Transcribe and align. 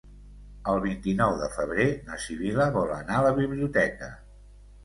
El 0.71 0.79
vint-i-nou 0.85 1.35
de 1.41 1.49
febrer 1.57 1.85
na 2.07 2.19
Sibil·la 2.25 2.67
vol 2.79 2.95
anar 2.97 3.21
a 3.21 3.27
la 3.29 3.35
biblioteca. 3.41 4.11